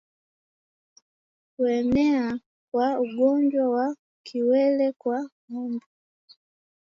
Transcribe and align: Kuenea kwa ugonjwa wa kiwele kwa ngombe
Kuenea 1.55 2.39
kwa 2.71 2.99
ugonjwa 2.99 3.69
wa 3.69 3.95
kiwele 4.23 4.91
kwa 4.97 5.29
ngombe 5.51 5.85